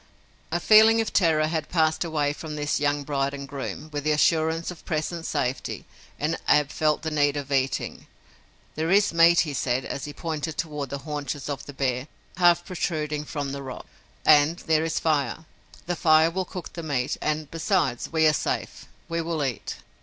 [0.49, 4.13] The feeling of terror had passed away from this young bride and groom, with the
[4.13, 5.85] assurance of present safety,
[6.19, 8.07] and Ab felt the need of eating.
[8.73, 12.65] "There is meat," he said, as he pointed toward the haunches of the bear, half
[12.65, 13.85] protruding from the rock,
[14.25, 15.45] "and there is fire.
[15.85, 18.87] The fire will cook the meat, and, besides, we are safe.
[19.07, 19.75] We will eat!"